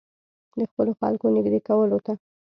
[0.59, 2.13] د خپلو خلکو نېږدې کولو ته.